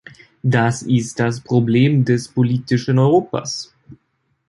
Das 0.41 0.81
ist 0.81 1.19
das 1.19 1.41
Problem 1.41 2.03
des 2.05 2.27
politischen 2.27 2.97
Europas! 2.97 3.71